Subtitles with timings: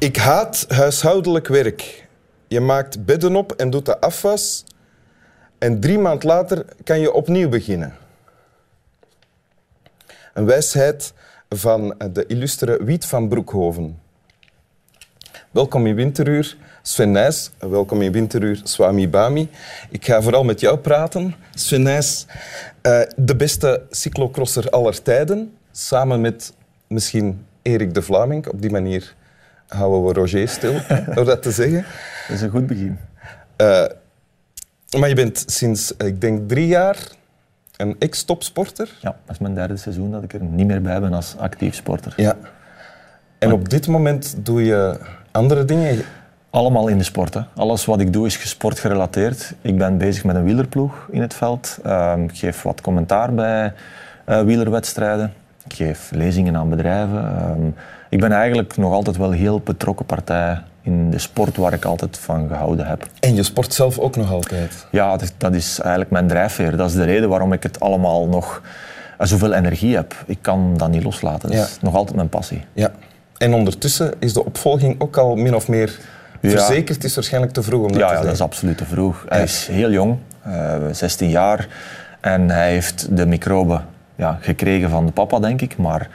[0.00, 2.08] Ik haat huishoudelijk werk.
[2.48, 4.64] Je maakt bedden op en doet de afwas.
[5.58, 7.94] En drie maand later kan je opnieuw beginnen.
[10.34, 11.12] Een wijsheid
[11.48, 14.00] van de illustere Wiet van Broekhoven.
[15.50, 17.50] Welkom in Winteruur, Sven Nijs.
[17.58, 19.48] Welkom in Winteruur, Swami Bami.
[19.90, 21.34] Ik ga vooral met jou praten.
[21.54, 22.26] Sven Nijs,
[22.82, 25.56] eh, de beste cyclocrosser aller tijden.
[25.72, 26.52] Samen met
[26.86, 28.48] misschien Erik de Vlaming.
[28.48, 29.18] Op die manier
[29.76, 30.74] houden we Roger stil,
[31.14, 31.84] door dat te zeggen.
[32.28, 32.98] Dat is een goed begin.
[33.56, 33.84] Uh,
[34.98, 36.96] maar je bent sinds, ik denk, drie jaar
[37.76, 38.96] een ex-topsporter.
[39.00, 41.74] Ja, dat is mijn derde seizoen dat ik er niet meer bij ben als actief
[41.74, 42.12] sporter.
[42.16, 42.36] Ja.
[43.38, 44.98] En op dit moment doe je
[45.30, 46.02] andere dingen?
[46.50, 47.34] Allemaal in de sport.
[47.34, 47.40] Hè.
[47.54, 49.54] Alles wat ik doe is sportgerelateerd.
[49.60, 51.78] Ik ben bezig met een wielerploeg in het veld.
[51.86, 53.72] Uh, ik geef wat commentaar bij
[54.28, 55.32] uh, wielerwedstrijden.
[55.64, 57.22] Ik geef lezingen aan bedrijven.
[57.60, 57.66] Uh,
[58.08, 62.18] ik ben eigenlijk nog altijd wel heel betrokken partij in de sport waar ik altijd
[62.18, 63.06] van gehouden heb.
[63.20, 64.86] En je sport zelf ook nog altijd?
[64.90, 66.76] Ja, dat, is eigenlijk mijn drijfveer.
[66.76, 68.62] Dat is de reden waarom ik het allemaal nog
[69.20, 70.14] uh, zoveel energie heb.
[70.26, 71.50] Ik kan dat niet loslaten.
[71.50, 72.64] Dat is nog altijd mijn passie.
[72.72, 72.90] Ja.
[73.36, 75.98] En ondertussen is de opvolging ook al min of meer
[76.42, 76.88] verzekerd.
[76.88, 79.24] Het is waarschijnlijk te vroeg om dat ja, te Ja, dat is absoluut te vroeg.
[79.28, 80.16] Hij is heel jong,
[80.46, 81.68] uh, 16 jaar.
[82.20, 83.84] En hij heeft de microben
[84.20, 85.76] ja, gekregen van de papa, denk ik.
[85.76, 86.08] Maar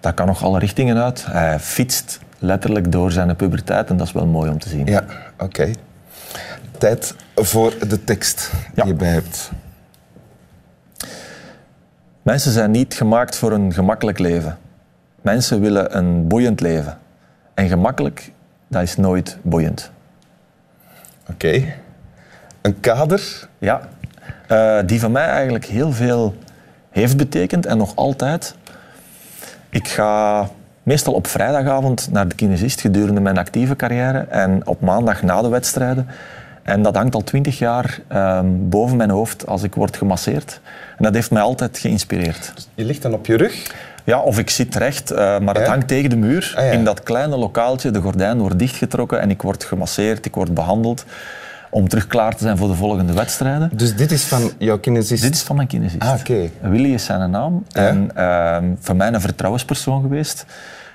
[0.00, 1.26] dat kan nog alle richtingen uit.
[1.26, 4.86] Hij fietst letterlijk door zijn puberteit en dat is wel mooi om te zien.
[4.86, 5.04] Ja,
[5.38, 5.70] oké.
[6.78, 9.50] Tijd voor de tekst die je bij hebt.
[12.22, 14.58] Mensen zijn niet gemaakt voor een gemakkelijk leven.
[15.20, 16.98] Mensen willen een boeiend leven.
[17.54, 18.32] En gemakkelijk,
[18.68, 19.90] dat is nooit boeiend.
[21.30, 21.64] Oké.
[22.60, 23.48] Een kader?
[23.58, 23.88] Ja,
[24.48, 26.34] uh, die van mij eigenlijk heel veel
[26.98, 28.54] heeft betekend en nog altijd.
[29.70, 30.48] Ik ga
[30.82, 35.48] meestal op vrijdagavond naar de kinesist gedurende mijn actieve carrière en op maandag na de
[35.48, 36.08] wedstrijden.
[36.62, 40.60] En dat hangt al twintig jaar uh, boven mijn hoofd als ik word gemasseerd.
[40.96, 42.52] En dat heeft mij altijd geïnspireerd.
[42.54, 43.74] Dus je ligt dan op je rug?
[44.04, 46.54] Ja, of ik zit recht, uh, maar het hangt tegen de muur.
[46.56, 46.70] Ah, ja.
[46.70, 51.04] In dat kleine lokaaltje, de gordijn wordt dichtgetrokken en ik word gemasseerd, ik word behandeld
[51.70, 53.70] om terug klaar te zijn voor de volgende wedstrijden.
[53.72, 55.22] Dus dit is van jouw kinesist?
[55.22, 56.02] Dit is van mijn kinesist.
[56.02, 56.50] Ah, oké.
[56.60, 57.64] Willy is zijn naam.
[57.68, 57.86] Ja.
[57.86, 60.46] En voor mij een vertrouwenspersoon geweest.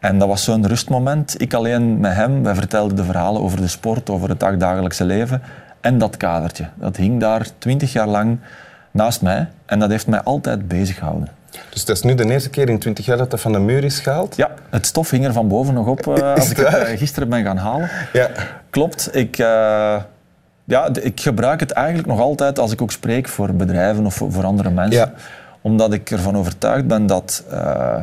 [0.00, 1.40] En dat was zo'n rustmoment.
[1.40, 5.42] Ik alleen met hem, wij vertelden de verhalen over de sport, over het dagdagelijkse leven.
[5.80, 6.68] En dat kadertje.
[6.74, 8.38] Dat hing daar twintig jaar lang
[8.90, 9.48] naast mij.
[9.66, 11.28] En dat heeft mij altijd bezig gehouden.
[11.68, 13.84] Dus dat is nu de eerste keer in 20 jaar dat dat van de muur
[13.84, 14.36] is gehaald?
[14.36, 17.28] Ja, het stof hing er van boven nog op eh, als ik het eh, gisteren
[17.28, 17.90] ben gaan halen.
[18.12, 18.30] Ja.
[18.70, 19.08] Klopt.
[19.16, 19.96] Ik, eh,
[20.64, 24.32] ja, ik gebruik het eigenlijk nog altijd als ik ook spreek voor bedrijven of voor,
[24.32, 25.00] voor andere mensen.
[25.00, 25.12] Ja.
[25.60, 27.96] Omdat ik ervan overtuigd ben dat eh,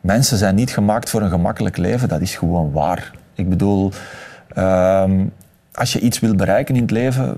[0.00, 2.08] mensen zijn niet gemaakt voor een gemakkelijk leven.
[2.08, 3.10] Dat is gewoon waar.
[3.34, 3.92] Ik bedoel,
[4.54, 5.24] ehm,
[5.74, 7.36] als je iets wil bereiken in het leven,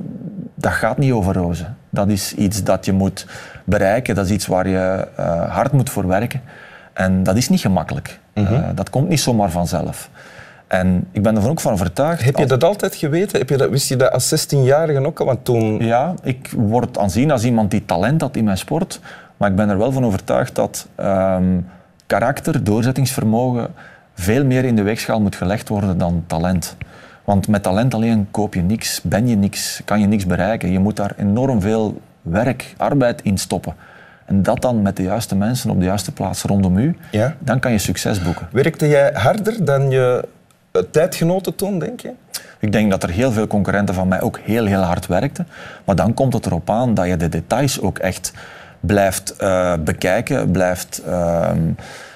[0.54, 1.76] dat gaat niet over rozen.
[1.90, 3.26] Dat is iets dat je moet
[3.64, 4.14] bereiken.
[4.14, 6.40] Dat is iets waar je eh, hard moet voor werken.
[6.92, 8.20] En dat is niet gemakkelijk.
[8.34, 8.54] Mhm.
[8.54, 10.10] Eh, dat komt niet zomaar vanzelf.
[10.70, 12.24] En ik ben ervan ook van overtuigd...
[12.24, 13.38] Heb je dat altijd geweten?
[13.38, 15.26] Heb je dat, wist je dat als 16-jarige ook al?
[15.26, 15.78] Want toen...
[15.78, 19.00] ja, ik word aanzien als iemand die talent had in mijn sport.
[19.36, 21.60] Maar ik ben er wel van overtuigd dat ehm,
[22.06, 23.68] karakter, doorzettingsvermogen
[24.14, 26.76] veel meer in de weegschaal moet gelegd worden dan talent.
[27.24, 30.72] Want met talent alleen koop je niks, ben je niks, kan je niks bereiken.
[30.72, 33.74] Je moet daar enorm veel werk, arbeid in stoppen.
[34.26, 37.36] En dat dan met de juiste mensen op de juiste plaats rondom u, Ja.
[37.38, 38.48] dan kan je succes boeken.
[38.52, 40.24] Werkte jij harder dan je
[40.90, 42.12] tijdgenoten toen, denk je?
[42.58, 45.46] Ik denk dat er heel veel concurrenten van mij ook heel, heel hard werkten.
[45.84, 48.32] Maar dan komt het erop aan dat je de details ook echt
[48.80, 51.60] blijft eh, bekijken, blijft ehm,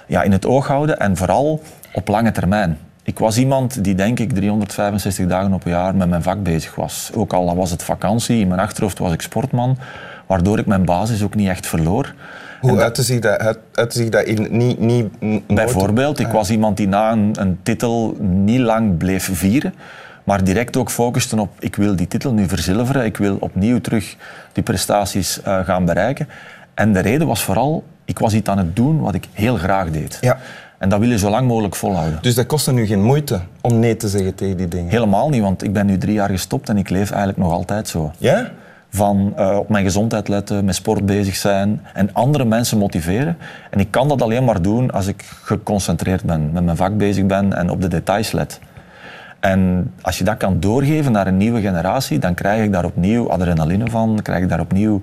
[0.06, 1.62] ja, in het oog houden en vooral
[1.92, 2.78] op lange termijn.
[3.02, 6.74] Ik was iemand die denk ik 365 dagen op een jaar met mijn vak bezig
[6.74, 7.10] was.
[7.14, 9.78] Ook al was het vakantie, in mijn achterhoofd was ik sportman,
[10.26, 12.14] waardoor ik mijn basis ook niet echt verloor.
[12.70, 14.78] Hoe uitte zich dat, uit- uitte zich dat in niet...
[14.80, 15.08] niet
[15.46, 16.32] Bijvoorbeeld, ik Ah.
[16.32, 19.74] was iemand die na een, een titel niet lang bleef vieren,
[20.24, 24.16] maar direct ook focuste op ik wil die titel nu verzilveren, ik wil opnieuw terug
[24.52, 26.28] die prestaties eh, gaan bereiken.
[26.74, 29.90] En de reden was vooral, ik was iets aan het doen wat ik heel graag
[29.90, 30.18] deed.
[30.20, 30.38] Ja.
[30.78, 32.18] En dat wil je zo lang mogelijk volhouden.
[32.22, 34.90] Dus dat kostte nu geen moeite om nee te zeggen tegen die dingen?
[34.90, 37.88] Helemaal niet, want ik ben nu drie jaar gestopt en ik leef eigenlijk nog altijd
[37.88, 38.12] zo.
[38.18, 38.50] Ja?
[38.94, 43.36] Van eh, op mijn gezondheid letten, met sport bezig zijn en andere mensen motiveren.
[43.70, 47.26] En ik kan dat alleen maar doen als ik geconcentreerd ben, met mijn vak bezig
[47.26, 48.60] ben en op de details let.
[49.40, 53.30] En als je dat kan doorgeven naar een nieuwe generatie, dan krijg ik daar opnieuw
[53.30, 55.00] adrenaline van, krijg ik daar opnieuw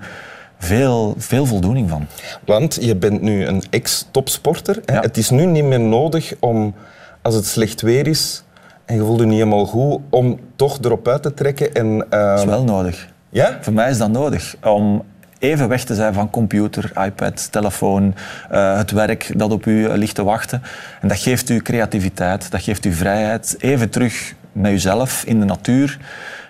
[0.57, 2.05] veel, veel voldoening van.
[2.45, 4.79] Want je bent nu een ex-topsporter.
[4.85, 5.01] Ja.
[5.01, 6.73] Het is nu niet meer nodig om,
[7.21, 8.43] als het slecht weer is,
[8.85, 11.73] en je voelde niet helemaal goed om toch erop uit te trekken.
[11.73, 13.09] En, Dat ehm, is wel nodig.
[13.31, 13.57] Ja?
[13.61, 14.55] Voor mij is dat nodig.
[14.63, 15.03] Om
[15.39, 18.15] even weg te zijn van computer, iPad, telefoon,
[18.49, 20.61] eh, het werk dat op u ligt te wachten.
[21.01, 23.55] En dat geeft u creativiteit, dat geeft u vrijheid.
[23.59, 25.97] Even terug met uzelf in de natuur.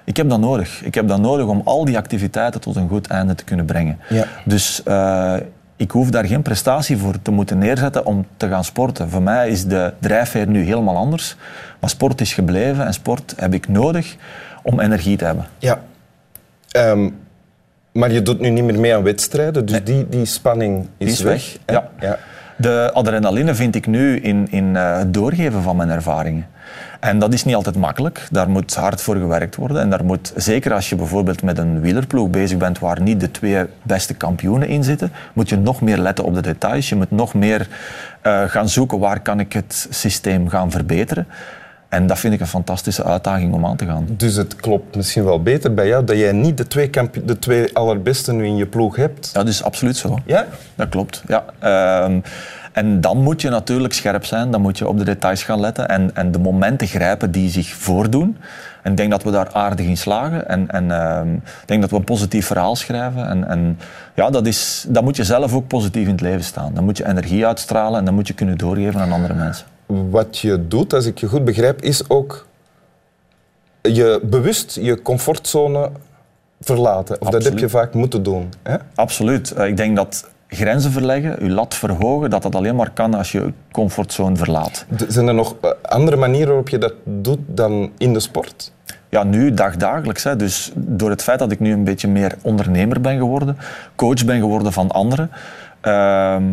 [0.04, 0.83] Ik heb dat nodig.
[0.83, 4.00] Ik heb dat nodig om al die activiteiten tot een goed einde te kunnen brengen.
[4.10, 4.25] Ja.
[4.45, 5.36] Dus eh,
[5.75, 9.10] ik hoef daar geen prestatie voor te moeten neerzetten om te gaan sporten.
[9.10, 11.36] Voor mij is de drijfveer nu helemaal anders.
[11.80, 14.16] Maar sport is gebleven en sport heb ik nodig
[14.63, 15.45] om energie te hebben.
[15.57, 15.80] Ja.
[16.72, 17.10] Ehm,
[17.92, 21.08] maar je doet nu niet meer mee aan wedstrijden, dus die, die spanning is, Die
[21.08, 21.90] is weg, ja.
[22.00, 22.18] ja.
[22.58, 26.48] De adrenaline vind ik nu in, in eh, het doorgeven van mijn ervaringen.
[27.00, 28.28] En dat is niet altijd makkelijk.
[28.32, 29.82] Daar moet hard voor gewerkt worden.
[29.82, 33.32] En daar moet, zeker als je bijvoorbeeld met een wielerploeg bezig bent waar niet de
[33.32, 36.90] twee beste kampioenen in zitten, moet je nog meer letten op de details.
[36.90, 37.68] Je moet nog meer
[38.22, 41.28] eh, gaan zoeken waar kan ik het systeem gaan verbeteren.
[41.92, 44.08] En dat vind ik een fantastische uitdaging om aan te gaan.
[44.10, 46.90] Dus het klopt misschien wel beter bij jou dat jij niet de twee,
[47.26, 49.30] de twee allerbeste nu in je ploeg hebt.
[49.34, 50.20] Ja, dat is absoluut zo.
[50.26, 50.46] Ja?
[50.76, 51.46] Dat klopt, ja.
[51.60, 52.20] Ehm,
[52.72, 55.88] en dan moet je natuurlijk scherp zijn, dan moet je op de details gaan letten
[55.88, 58.38] en, en de momenten grijpen die zich voordoen.
[58.82, 60.48] En ik denk dat we daar aardig in slagen.
[60.48, 63.28] En, en ehm, ik denk dat we een positief verhaal schrijven.
[63.28, 63.80] En, en
[64.16, 66.74] ja, dat is, dan moet je zelf ook positief in het leven staan.
[66.74, 69.66] Dan moet je energie uitstralen en dan moet je kunnen doorgeven aan andere mensen.
[70.10, 72.48] Wat je doet, als ik je goed begrijp, is ook
[73.82, 75.92] je bewust je comfortzone
[76.60, 77.22] verlaten.
[77.22, 78.50] Of dat heb je vaak moeten doen.
[78.64, 78.76] Hè?
[78.96, 79.52] Absoluut.
[79.52, 83.32] Eh, Ik denk dat grenzen verleggen, je lat verhogen, dat dat alleen maar kan als
[83.32, 84.86] je je comfortzone verlaat.
[85.08, 88.72] Zijn er nog eh, andere manieren waarop je dat doet dan in de sport?
[89.12, 90.24] ja, nu dagdagelijks.
[90.24, 90.36] Hè.
[90.36, 93.58] Dus door het feit dat ik nu een beetje meer ondernemer ben geworden,
[93.96, 95.32] coach ben geworden van anderen,
[95.81, 96.44] ehm,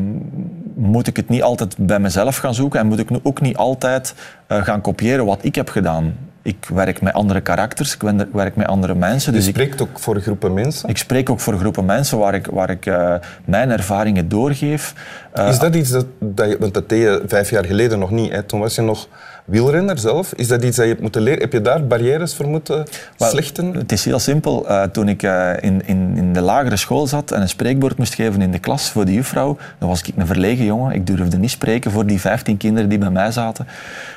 [0.75, 3.57] moet ik het niet altijd bij mezelf gaan zoeken en moet ik nu ook niet
[3.57, 4.15] altijd
[4.47, 6.15] eh, gaan kopiëren wat ik heb gedaan.
[6.43, 8.03] Ik werk met andere karakters, ik
[8.33, 9.33] werk met andere mensen.
[9.33, 10.89] Je Dus ik, spreekt ook voor groepen mensen.
[10.89, 13.15] ik spreek ook voor groepen mensen waar ik, waar ik eh,
[13.45, 14.95] mijn ervaringen doorgeef.
[15.33, 18.11] Eh, Is dat iets dat, dat je, want dat deed je vijf jaar geleden nog
[18.11, 18.43] niet, hè?
[18.43, 19.09] toen was je nog
[19.49, 20.33] wielrenner zelf.
[20.35, 21.41] Is dat iets dat je hebt moeten leren?
[21.41, 22.87] Heb je daar barrières voor moeten
[23.17, 23.75] slechten?
[23.75, 24.69] Het is heel simpel.
[24.69, 28.15] Eh, toen ik eh, in, in, in de lagere school zat en een spreekwoord moest
[28.15, 30.95] geven in de klas voor de juffrouw, dan was ik een verlegen jongen.
[30.95, 33.67] Ik durfde niet spreken voor die 15 kinderen die bij mij zaten.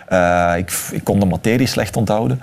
[0.08, 2.42] Eh, ik, ik kon de materie slecht onthouden.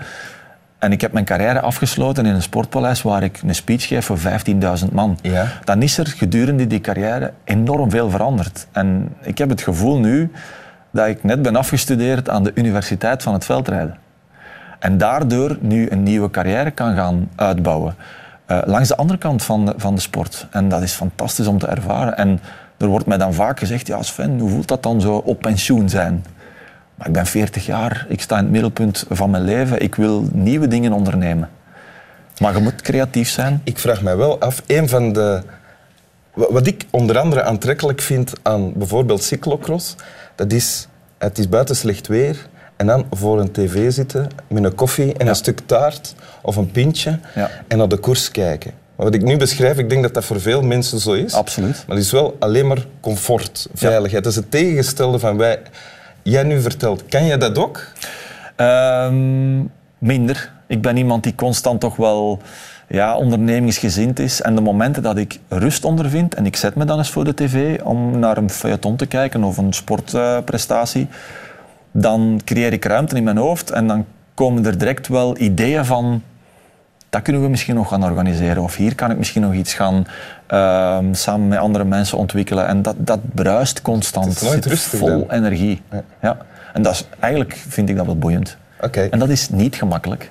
[0.78, 4.18] En ik heb mijn carrière afgesloten in een sportpaleis waar ik een speech geef voor
[4.18, 5.18] 15.000 man.
[5.22, 5.46] Ja.
[5.64, 8.66] Dan is er gedurende die carrière enorm veel veranderd.
[8.72, 10.30] En ik heb het gevoel nu
[10.90, 13.96] dat ik net ben afgestudeerd aan de Universiteit van het Veldrijden.
[14.78, 17.94] En daardoor nu een nieuwe carrière kan gaan uitbouwen.
[18.46, 20.46] Eh, langs de andere kant van de, van de sport.
[20.50, 22.16] En dat is fantastisch om te ervaren.
[22.16, 22.40] En
[22.76, 25.88] er wordt mij dan vaak gezegd, ja Sven, hoe voelt dat dan zo op pensioen
[25.88, 26.24] zijn?
[26.94, 29.82] Maar ik ben 40 jaar, ik sta in het middelpunt van mijn leven.
[29.82, 31.48] Ik wil nieuwe dingen ondernemen.
[32.40, 33.60] Maar je moet creatief zijn.
[33.64, 35.42] Ik vraag mij wel af, een van de...
[36.34, 39.96] wa- Wat ik onder andere aantrekkelijk vind aan bijvoorbeeld cyclocross,
[40.38, 40.86] dat is,
[41.18, 45.24] het is buiten slecht weer en dan voor een tv zitten met een koffie en
[45.24, 45.30] Ja.
[45.30, 47.50] een stuk taart of een pintje Ja.
[47.68, 48.72] en naar de koers kijken.
[48.96, 51.32] Maar wat ik nu beschrijf, ik denk dat dat voor veel mensen zo is.
[51.34, 51.84] Absoluut.
[51.86, 54.22] Maar het is wel alleen maar comfort, veiligheid.
[54.24, 55.60] Dat is het tegengestelde van wij...
[56.22, 57.80] Jij nu vertelt, kan jij dat ook?
[58.56, 59.58] Ehm,
[59.98, 60.52] minder.
[60.66, 62.40] Ik ben iemand die constant toch wel
[62.88, 64.40] ja, ondernemingsgezind is.
[64.42, 67.34] En de momenten dat ik rust ondervind en ik zet me dan eens voor de
[67.34, 71.08] tv om naar een feuilleton te kijken of een sportprestatie,
[71.92, 74.04] dan creëer ik ruimte in mijn hoofd en dan
[74.34, 76.22] komen er direct wel ideeën van
[77.10, 78.62] dat kunnen we misschien nog gaan organiseren.
[78.62, 80.06] Of hier kan ik misschien nog iets gaan
[80.46, 82.66] ehm, samen met andere mensen ontwikkelen.
[82.66, 84.40] En dat, dat bruist constant.
[84.40, 85.30] Het is rustig vol dan.
[85.30, 85.82] energie.
[85.90, 86.02] Ja.
[86.22, 86.36] Ja.
[86.72, 88.56] En dat is, eigenlijk vind ik dat wel boeiend.
[88.80, 89.00] Oké.
[89.00, 90.30] En dat is niet gemakkelijk.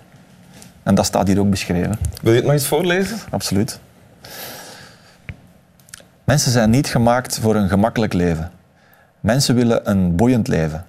[0.88, 2.00] En dat staat hier ook beschreven.
[2.22, 3.17] Wil je het nog eens voorlezen?
[3.29, 3.79] Absoluut.
[6.24, 8.51] Mensen zijn niet gemaakt voor een gemakkelijk leven.
[9.20, 10.86] Mensen willen een boeiend leven.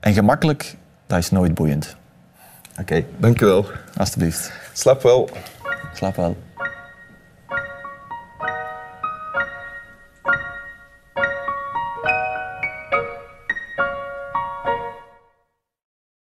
[0.00, 1.96] En gemakkelijk, dat is nooit boeiend.
[2.80, 3.66] Oké, dank je wel.
[3.96, 4.52] Alsjeblieft.
[4.72, 5.30] Slap wel.
[5.94, 6.36] Slaap wel.